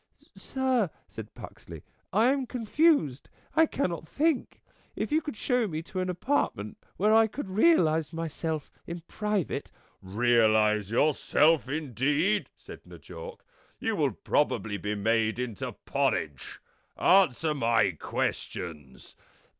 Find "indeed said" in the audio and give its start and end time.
11.69-12.81